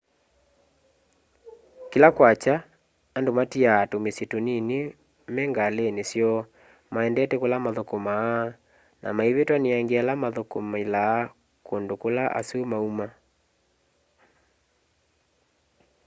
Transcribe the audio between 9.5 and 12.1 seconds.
nĩ angĩ ala mathũkũmĩlaa kũndũ